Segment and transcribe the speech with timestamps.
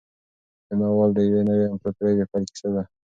[0.67, 2.83] دا ناول د یوې نوې امپراطورۍ د پیل کیسه ده.